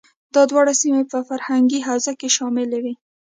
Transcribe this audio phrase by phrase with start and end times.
[0.35, 2.93] دا دواړه سیمې په فرهنګي حوزه کې شاملې وې.